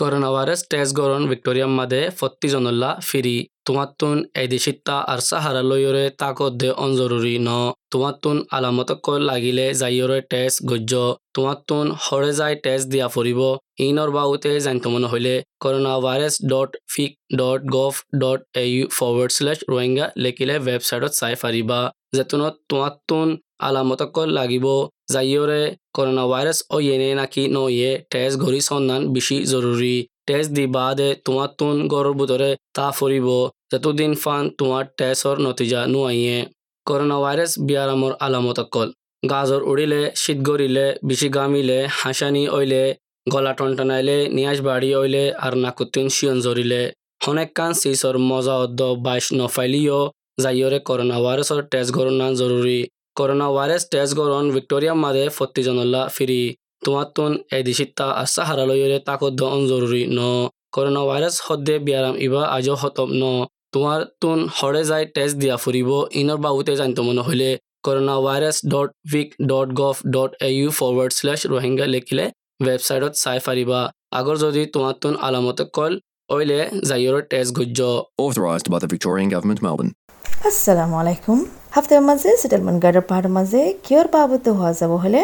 [0.00, 6.52] Corona virus test গরণ ভিক্টোরিয়াম মাদে ফত্তি জনল্লা ফিরি। তোমাত্তুন এদিশিত্তা আর সাহারা লইয়রে তাকত
[6.60, 7.50] দে অনজরুরি ন।
[7.92, 10.92] তোমাত্তুন আলামতক লাগিলে যাইয়রে টেস্ট গজ্য।
[11.36, 13.40] তোমাত্তুন হরে যাই টেস্ট দিয়া ফুরিব।
[13.86, 17.92] ইনর বাউতে জানিত মনে হইলে corona virus dot vic dot gov
[18.22, 21.80] dot A U forward slash Rohingya লেখিলে ৱেবছাইটত চাই ফাৰিবা
[22.16, 23.28] যেতুনত তোমাত্তুন
[23.68, 24.66] আলামতক লাগিব।
[25.96, 29.96] করোনা ভাইরাস ও ইয়েনে নাকি নইয়ে টেস্ট ঘড়ি সন্ধান বেশি জরুরি
[30.28, 33.28] টেস্ট দি বাদে তোমার তুন গড়ের ভিতরে তা ফুরিব
[33.72, 36.38] যতদিন ফান তোমার টেস্টর নতিজা নুয়াইয়ে
[36.86, 38.88] করোনা ভাইরাস বিয়ারামর আলামত অকল।
[39.22, 42.84] গাজর উড়িলে শীত গড়িলে বেশি গামিলে হাসানি অইলে,
[43.26, 46.82] গলা টনটনাইলে, নিয়াজ বাড়ি অইলে আর নাকুতিন শিয়ন জরিলে
[47.24, 50.00] হনেক কান সিসর মজা অদ্দ বাইশ নফাইলিও
[50.42, 52.78] যাইয়রে করোনা ভাইরাসর টেস্ট গড়না জরুরি
[53.16, 56.42] করোনা ভাইরাস টেস্ট গরণ ভিক্টোরিয়া মাদে ফত্তি জনল্লা ফিরি
[56.84, 60.20] তোমাতুন এদিশিত্তা আসা হারালয়রে তাকদ্দ অনজরুরি ন
[60.74, 63.24] করোনা ভাইরাস হদ্দে বিয়ারাম ইবা আজও হতম ন
[63.74, 67.48] তোমার তুন হরে যাই টেস্ট দিয়া ফুরিব ইনর বাবুতে জানিত মনে হইলে
[67.86, 72.24] corona virus dot vic dot gov dot A U forward slash Rohingya লিখিলে
[72.60, 73.80] ৱেবছাইটত চাই ফাৰিবা
[74.18, 75.92] আগৰ যদি তোমাৰ তুন আলামতে কল
[76.30, 77.78] অইলে যাইয়ৰ টেষ্ট গুজ্জ
[78.18, 79.92] Authorised by the Victorian Government, Melbourne.
[80.48, 81.38] আসসালামু আলাইকুম
[81.74, 85.20] হাফতার মাঝে সেটেলমেন্ট গার্ডের পাহাড়ের মাঝে কিয়র বাবদ হওয়া যাব হলে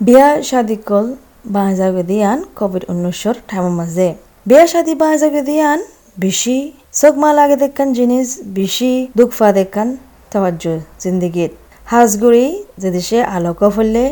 [0.00, 1.06] বিয়া শাদি কল
[1.54, 4.08] বাহাজাগে দিয়ান কোভিড উনিশশোর টাইমের মাঝে।
[4.48, 5.78] বিয়া শাদি বাহাজাগে দিয়ান
[6.24, 6.56] বেশি,
[7.00, 9.88] চকমা লাগে দেখান জিনিস বেশি, দুঃখ ফা দেখান
[10.32, 10.64] তাওয়াজ্য
[11.02, 11.52] জিন্দিগিত
[11.92, 12.46] হাজগুড়ি
[12.82, 14.04] যে দেশে আলোক ফলে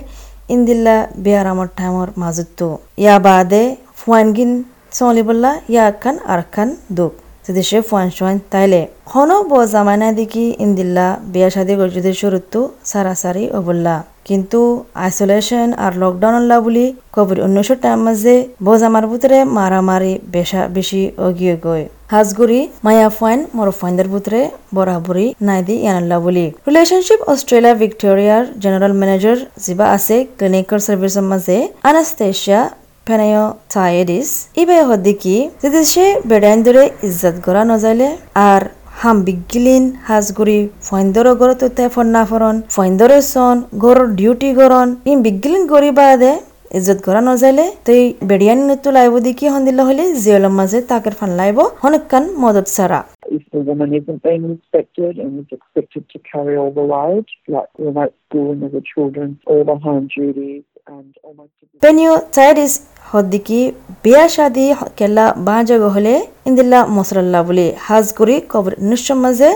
[0.55, 2.69] ইন্দিল্লা বিয়ার আমার টাইমর মাজতো
[3.03, 3.65] ইয়া বাদে
[3.98, 4.53] ফুয়ানগিন
[4.98, 7.12] চলিবল্লা ইয়া খান আর খান দুঃখ।
[7.51, 8.81] যদি সে ফুয়ান শুয়ান তাইলে
[9.12, 13.97] হনো ব জামানা দেখি ইন্দিল্লা বিয়া শাদি যদি শুরুতো সারাসারি অবল্লা।
[14.29, 14.61] কিন্তু
[15.05, 18.34] আইসোলেশন আর লকডাউন বুলি কোভিড উনিশশো টাইম মাঝে
[18.67, 24.41] বজামার ভিতরে মারামারি, বেশা বেশি অগিয়ে গই হাজগুড়ি, মায়া ফাইন মর ফাইন্দার ভিতরে
[24.77, 31.56] বরাবরি নাই দি ইয়ানাল্লা বুলি। রিলেশনশিপ অস্ট্রেলিয়া ভিক্টোরিয়ার জেনারেল ম্যানেজার যিবা আছে ক্লিনিক্যাল সার্ভিসের মাঝে।
[31.91, 32.61] আনাস্তেশিয়া
[33.10, 33.44] ফেনায়ো
[33.75, 34.28] থাইডিস
[34.62, 38.09] ইবে হদ্দিকি যদি সে বেড়াইন ধরে ইজ্জত করা নজাইলে
[38.48, 38.62] আর
[39.00, 45.19] হাম বিগিলিন হাজগুড়ি ফইন্দর গর তো তে ফন্না ফরন ফইন্দর সন গর ডিউটি গরন ইন
[45.26, 46.32] বিগিলিন গরি বাদে
[46.78, 51.59] ইজ্জত করা নজাইলে তুই বেড়িয়ানি নতু লাইব দেখি হন্দিল হলে জিয়লের মাঝে তাকের ফান লাইব
[51.82, 53.00] হনকান মদত সারা
[53.31, 57.70] if the woman isn't being inspected and is expected to carry all the load, like
[57.78, 62.72] remote schooling of the children, all the home duties, and almost পেনিও চাইডিস
[63.12, 63.60] হদ্দিকি
[64.04, 64.66] বিয়া শাদি
[64.97, 66.15] কেলা বাঁজগ হলে
[66.47, 69.50] ইন্দিল্লা মসরাল্লা বলে হাজ করি কবর নিশ্চয় মাঝে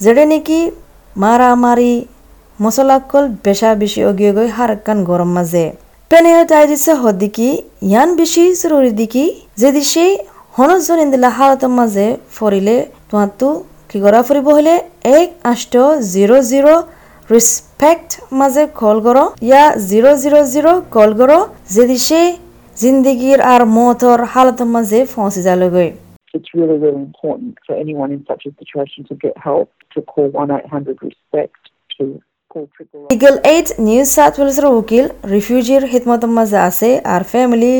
[0.00, 0.60] যেড়ে নাকি
[1.16, 1.94] মারামারি
[2.58, 5.64] মশলাকল বেশা বেশি অগিয়ে গই হারাক্কান গরম মাঝে
[6.10, 7.48] পেনিও চাইডিসে হদ্দিকি,
[7.82, 9.24] ইয়ান বেশি জরুরি দিকি
[9.58, 10.12] যদি সেই
[10.52, 12.76] হনজন ইন্দিল্লা হালতের মাঝে ফরিলে
[13.10, 13.46] তোমারতো
[13.88, 14.74] কি করা ফুরিব হলে
[15.18, 15.74] এক আষ্ট
[16.14, 16.74] জিরো জিরো
[17.30, 21.38] রিসপেক্ট মাঝে কল করো ইয়া জিরো জিরো জিরো কল করো
[21.70, 22.20] যদি সে
[22.80, 25.88] জিন্দগির আর মতর হালতের মাঝে ফসে যালগৈ
[26.36, 30.28] it's really, really important for anyone in such a situation to get help, to call
[30.30, 31.62] 1-800 RESPECT,
[31.94, 32.02] to
[33.10, 37.74] legal aid New South ওয়েলসের উকিল রিফিউজির হিদমতের মাঝে আছে আর ফ্যামিলি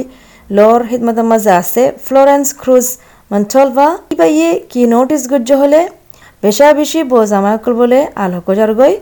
[0.50, 2.86] লর হিদমতের মাঝে আছে ফ্লোরেন্স ক্রুজ
[3.30, 5.80] মন্টলভা কিবা ইয়ে কি নোটিস গজ্য হলে?
[6.42, 8.94] বেশা বেশি বোজামাকল বলে আলোক গই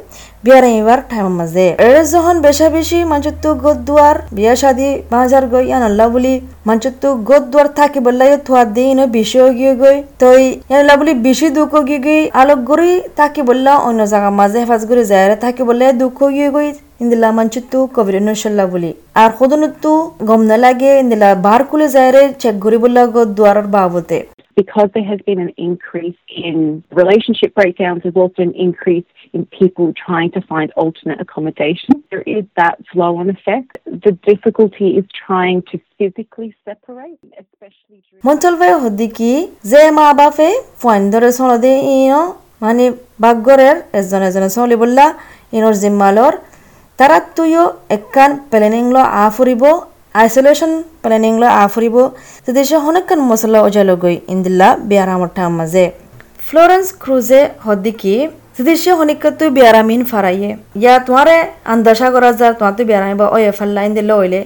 [0.44, 5.64] বিয়ার এবার টাইম মাঝে। এর যখন বেশা বেশি মাঞ্চত্তু গদ দুয়ার বিয়া শাদি বাজার গই
[5.68, 6.34] ইয়ান আল্লাহ বলি
[6.68, 11.46] মাঞ্চত্তু গদ দুয়ার থাকি বললাই থুয়া দিন বেশি গিয়ে গই তই ইয়ান আল্লাহ বলি বেশি
[11.56, 15.86] দুঃখ গিয়ে গই আলোক গরি থাকি বললা অন্য জায়গা মাঝে হেফাজ করে যায় থাকি বললে
[16.02, 16.68] দুঃখ গিয়ে গই
[17.02, 18.90] ইন্দিলা মাঞ্চত্তু কবির নসল্লা বলি।
[19.22, 19.92] আর খোদনত্তু
[20.28, 23.02] গম না লাগে ইন্দিলা বার কুলে যায় রে চেক গরি বললা
[23.36, 24.18] দুয়ারের বাবতে।
[24.60, 26.56] Because there has been an increase in
[27.02, 31.90] relationship breakdowns, there's also an increase in people trying to find alternate accommodation.
[32.12, 33.70] There is that flow on effect.
[34.06, 38.22] The difficulty is trying to physically separate, especially during.
[38.28, 39.32] মঞ্চলভাই হদ্দিকি
[39.70, 40.48] যে মা বাপে
[40.80, 41.30] phone ধরে
[42.64, 42.84] মানে
[46.98, 47.64] তারা তুইও
[47.96, 49.62] একান planning ল আ ফুরিব
[53.28, 55.84] মশলা অজালো গই ইন্দিল্লা বিয়ারামটা মাঝে
[56.46, 58.14] ফ্লোরেন্স ক্রুজে হদ্দিকি
[58.56, 61.36] যদি সে হনিকা তুই বিয়ারামিন ফারাইয়ে ইয়া তোমারে
[61.72, 64.40] আন্দাসা করা যা তোমার তুই বিয়ারামি বা ওয়ে ফাল্লা ইন্দিল্লা হইলে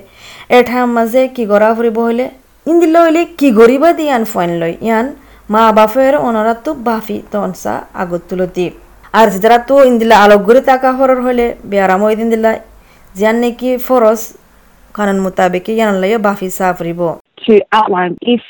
[0.50, 2.26] এঠাম মাঝে কি গড়া ফুরিব হইলে
[2.67, 5.06] ইন্দিল্লা হইলে কি গরিবা দি ইয়ান ফাইন লই ইয়ান
[5.49, 8.67] মা বাপের অনরা তো বাফি তনসা আগত তুলতি
[9.14, 12.50] আর যেতারা তো ইন্দিল্লা আলোক করে তাকা হরর হইলে বিয়ারাম ওই দিন দিল্লা
[13.14, 14.21] জিয়ান নাকি ফরস
[15.25, 17.00] মোতাবেক ইয়ান লইয়া বাফি সাফরিব
[17.38, 18.44] to outline if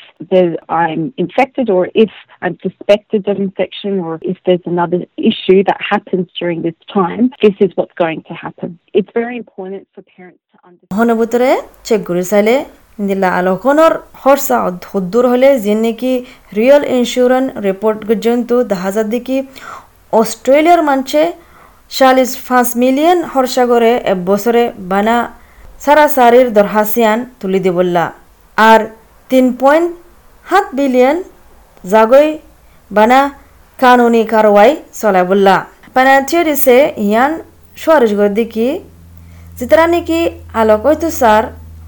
[0.81, 4.99] I'm infected or if I'm suspected of infection or if there's another
[5.31, 8.69] issue that happens during this time, this is what's going to happen.
[8.93, 10.91] It's very important for parents to understand.
[10.97, 11.49] হন ভিতরে
[11.87, 12.55] check করে চাইলে
[12.99, 16.13] দিলা আলোকনৰ খৰচা সদ্দূৰ হ'লে যি নেকি
[16.97, 19.37] insurance report পৰ্যন্ত দেখা যায় দেখি
[20.13, 21.23] অষ্ট্ৰেলিয়ার মানুষে
[21.91, 25.15] চাল্লিশ পাঁচ মিলিয়ন খরচা করে এক বছরে বানা
[25.81, 28.05] সারা সারির দরহাসিয়ান তুলি দিবল্লা
[28.57, 28.79] আর
[29.31, 29.89] তিন পয়েন্ট
[30.45, 31.17] সাত বিলিয়ন
[31.83, 32.27] জাগৈ
[32.91, 33.19] বানা
[33.79, 35.55] কানুনি কারওয়াই চলাবল্লা
[35.95, 37.31] পানাথিয়ে দিছে ইয়ান
[37.77, 38.67] সুয়ারিশ গর দেখি
[39.57, 40.19] যেতারা নাকি
[40.53, 41.43] আলোকইতো সার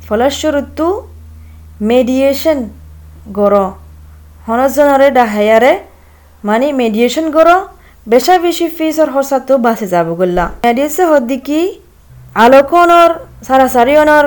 [0.07, 0.88] ফলস্বরূপটো
[1.89, 2.59] মেডিয়েশন
[3.38, 3.53] গর
[4.47, 5.73] হনজনরে ডাহায়ারে
[6.43, 7.49] মানে মেডিয়েশন গর
[8.07, 11.59] বেশা বেশি ফিসর খরচাটো বাঁচি যাব গল্লা মেডিয়েছে হদ্দিকি
[12.36, 13.12] আলোকনর
[13.44, 14.25] সারাসারিয়নর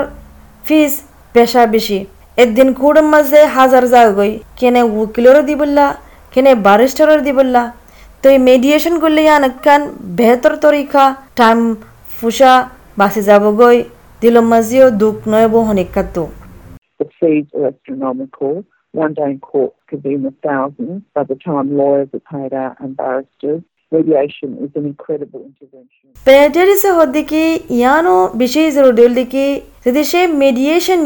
[0.64, 0.92] ফিস
[1.34, 1.98] বেশা বেশি
[2.38, 5.86] একদিন কুড়ের মাঝে হাজার যাগই কেনে উকিলেরও দিবল্লা
[6.32, 7.62] কেনে বারিস্টারের দিবল্লা
[8.22, 9.80] তো এই মেডিয়েশন করলে ইয়ানকান
[10.18, 11.02] বেহতর তরিকা
[11.36, 11.60] টাইম
[12.18, 12.52] ফুসা
[12.98, 13.76] বাঁচি যাব গই
[14.22, 16.24] দিলম মাঝিও দুঃখ নয় বো হনিকাতো
[17.00, 17.46] The fees.
[18.94, 22.52] One day in court could be in the thousands by the time lawyers are paid
[22.54, 23.62] out and barristers.
[23.94, 26.06] Mediation is an incredible intervention.
[26.26, 27.42] পেটেরিসে হদ্দিকি
[27.78, 29.46] ইয়ানো বেশি জরুরি দিকি
[29.86, 30.98] যদি সে মেডিয়েশন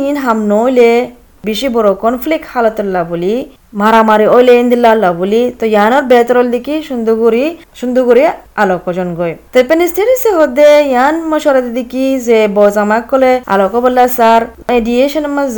[1.45, 3.35] বেশি বড় কনফ্লিক্ট হালতল্লা বলি
[3.81, 7.45] মারামারি ওইলে ইন্দিল্লা বলি তো ইয়ানোর বেতরল দিকি সুন্দরগুড়ি
[7.81, 8.23] সুন্দরগুড়ি
[8.63, 14.41] আলোকজন গই। তো পেনিস্টেরিসে হদ্দে ইয়ান মশরা দিকি যে বজামাক কলে আলোক বললা স্যার
[14.71, 15.57] মেডিয়েশন মাঝ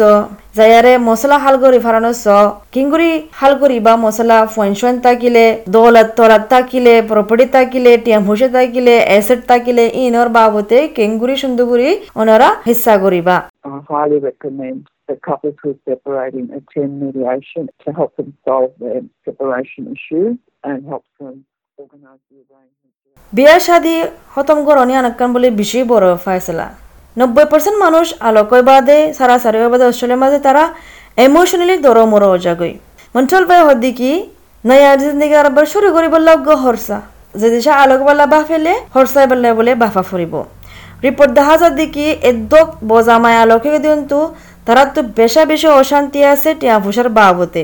[0.58, 2.24] যায়ারে মশলা হালগরি ফারানো স
[2.74, 5.44] কিঙ্গুরি হালগরি বা মশলা ফনশন তাকিলে,
[5.74, 11.90] দৌলত তলাত তাকিলে, প্রপার্টি তাকিলে, টিয়াম হুসে তাকিলে, অ্যাসেট তাকিলে, ইনর বাবতে কিঙ্গুরি সুন্দরগুরি
[12.20, 14.78] ওনারা হিস্সা করিবা। I highly recommend
[15.08, 20.78] that couples who are separating attend mediation to help them solve their separation issues and
[20.86, 21.34] help them
[21.78, 22.96] organise the arrangements.
[23.32, 23.94] বিয়া শাদি
[24.34, 26.66] খতম করনি আনকান বলে বেশি বড় ফায়সলা
[27.16, 30.64] নব্বই পার্সেন্ট মানুষ আলোকয় বাদে সারা সারি বাদে অস্ট্রেলিয়ার মাঝে তারা
[31.26, 32.74] ইমোশনালি দর মর যাগই
[33.14, 34.10] মন্টল ভাই হদ্দি কি,
[34.64, 36.98] নয়া জিন্দগি আর বার শুরু করি বললা গ হরসা
[37.40, 40.34] যে দিশা আলোক বল্লা বা ফেলে হরসাই বললে বলে বাফা ফুরিব
[42.90, 44.18] বজামায় আলোকে কিন্তু
[44.66, 47.62] তারা তো বেশা বেশি অশান্তি আছে টিয়া ভুষার বাবতে।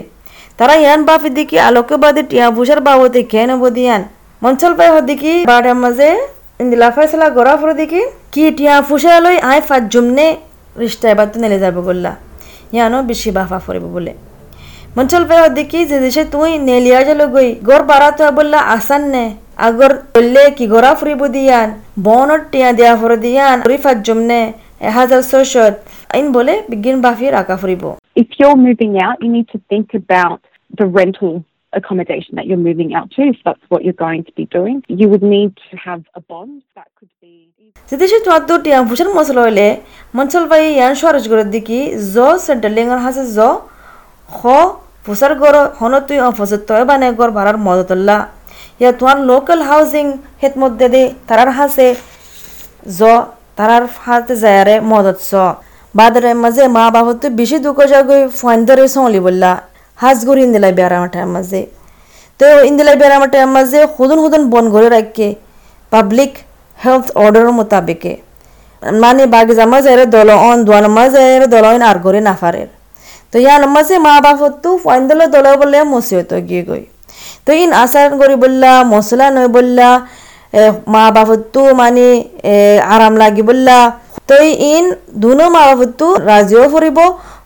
[0.58, 4.02] তারা ইয়ান বাফি দিকি আলোকে বাদে টিয়া ভুষার বাবতে কেন বদিয়ান।
[4.42, 6.08] মঞ্চল পাই হদিকি বাড়ার মাঝে
[6.62, 8.02] ইন্দিলা ফয়সলা গড়া দেখি,
[8.32, 10.26] কি টিয়া ফুসা লই আই ফাজ জুমনে
[10.82, 12.12] রিস্তা এবার তো নেলে যাবে বললা
[12.74, 14.12] ইয়ানো বেশি বাফা ফুরিব বলে।
[14.96, 19.24] মঞ্চল পাই হদিকি যে দেশে তুই নেলিয়া গেল গই, গড় বাড়া তো বললা আসান নে।
[19.56, 21.68] আগর বললে কি গড়া ফুরিব দিয়ান
[22.06, 24.40] বনর টিয়া দেয়া ফুরে দিয়ান রিফাজ জুমনে
[24.80, 25.74] এ হাজার ছয়শত
[26.14, 27.84] আইন বলে বিজ্ঞান বাফি রাখা ফুরিব
[28.16, 31.32] If you're moving out, you need to think about the rental
[31.72, 34.76] accommodation that you're moving out to, if that's what you're going to be doing.
[35.00, 37.34] You would need to have a bond that could be.
[37.88, 39.66] যদি সে তোমার তো টিয়াং ফুসার মশলা হইলে
[40.16, 41.78] মঞ্চল by ইয়ান সরজ করে দিকি
[42.14, 42.16] জ
[42.46, 43.38] সেন্টারলিংর হাসে জ
[44.28, 44.38] খ
[45.06, 48.16] ফুসার গর হন তুই অফসত তয় বানে গর ভাড়ার মদতল্লা
[48.80, 50.06] ইয়া তোমার লোকাল হাউজিং
[50.42, 51.88] হেত মধ্যে দে তারার হাসে
[52.98, 53.00] জ
[53.58, 55.32] তারার হাতে যায়ারে মদত স।
[55.94, 59.50] বাদরে মাঝে মা বাবা তো বেশি দুঃখ যাগই ফোন ধরে সলি বললা
[59.98, 61.60] হাজ গরি ইন্দিলাই বেড়া মাঠার মাঝে।
[62.40, 65.28] তো ইন্দিলাই বেড়া মাঠার মাঝে হুদন হুদন বন করে রাখকে
[65.92, 66.32] পাবলিক
[66.78, 68.12] হেলথ অর্ডারের মোতাবেকে।
[69.02, 71.22] মানে বাকি জামা যায় দল অন দোয়ান মাঝে
[71.54, 72.68] দল অন আর ঘরে নাফারের
[73.30, 76.84] তো ইয়ান মাঝে মা বাবা তো ফোন দল বলে মসি হতো গিয়ে গই।
[77.46, 79.88] তো ইন আসার করি বললা মশলা নয় বললা
[80.94, 82.06] মা বাপতো মানে
[82.94, 83.78] আরাম লাগি বললা।
[84.28, 84.34] তো
[84.74, 84.84] ইন
[85.22, 86.98] দুনো মা বাপতো রাজিও ফুরিব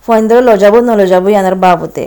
[0.04, 2.04] ফোন দিলে লজাব নলজাব ইয়ানের বাবতে।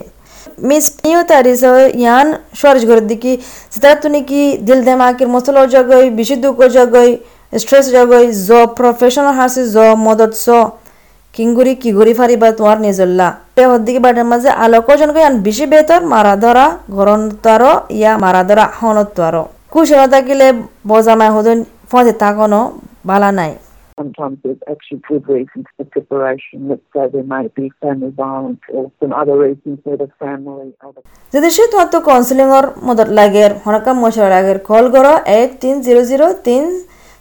[0.69, 1.63] মিস পিও তারিস
[2.01, 2.27] ইয়ান
[2.59, 3.33] সরজ করে দিকি
[3.73, 7.09] সেটা তুমি কি দিল দেমাকের মশলা জগই বেশি দুঃখ জগই,
[7.62, 10.47] স্ট্রেস জগই, জ প্রফেশনাল হাসি, জ মদত, স
[11.35, 16.65] কিংগুরি কিগুরি ফারিবা তোমার নিজল্লা তে হদ্দিকে বাটের মাঝে আলোকজন ইয়ান বেশি বেতর মারা ধরা
[17.45, 19.43] তারো ইয়া মারা ধরা হনত তারো
[19.74, 20.48] কুশল থাকিলে
[20.91, 21.57] বজামায় হদন
[21.91, 22.62] ফজে তাকনো
[23.10, 23.53] বালা নাই।
[23.98, 26.57] Sometimes there's actually good reasons for separation.
[26.69, 30.69] Let's say there may be family violence or some other reasons where the family,
[31.33, 36.01] যদি সে তোমার তো কাউন্সিলিংর মদত লাগের হনকা মশলা লাগের কল করো এক তিন জিরো
[36.12, 36.63] জিরো তিন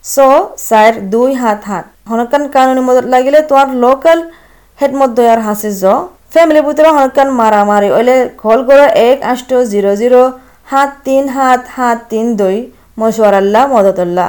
[0.05, 0.15] ছ
[0.69, 4.19] চার দুই সাত সাত। হনকান কানুনি মদত লাগিলে তোমার লোকাল
[4.79, 5.85] হেড মধ্যে আর হাসি জ।
[6.33, 10.23] ফ্যামিলির ভিতরে হনকান মারামারি ওইলে কল করো এক আষ্ট জিরো জিরো
[10.71, 12.57] সাত তিন সাত সাত তিন দুই
[13.01, 14.29] মশওয়ারাল্লাহ মদতুল্লাহ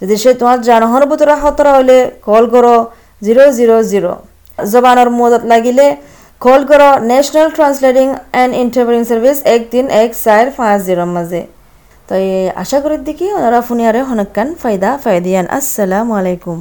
[0.00, 1.98] যদি সে তোমার জানহর ভিতরে হতরা হইলে
[2.28, 2.76] কল করো
[3.22, 4.12] জিরো জিরো জিরো
[4.72, 5.86] জবানোর মদত লাগিলে
[6.40, 11.42] কল করো National Translating and Interpreting Service এক তিন এক চার পাঁচ জিরোর মাঝে
[12.08, 12.14] তো
[12.62, 16.58] আশা করি দেখি ওনারা ফুনিয়ারে হনকান ফায়দা ফায়দিয়ান আসসালামু আলাইকুম।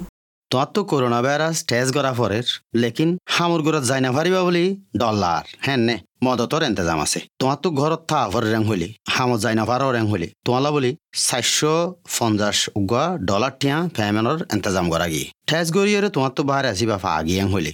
[0.51, 4.65] তোমার তো করোনা ভাইরাস টেস করা পরের, লেকিন হামুর ঘরত যাই না পারিবা বলি
[4.97, 9.55] ডলার হ্যাঁ নে, মদতর এন্তেজাম আছে। তোমার তো ঘরত থা ভর রেং হইলি হামত যাই
[9.55, 10.91] না ভারও রেং হইলি তোমালা বলি
[11.21, 11.73] চারশো
[12.15, 17.09] পঞ্চাশ উগা ডলার টিয়া ফ্যামেনর এন্তেজাম করা গিয়ে ঠেস গড়িয়ে তোমার তো বাহারে আসিবা ফা
[17.19, 17.73] আগিয়ে হইলি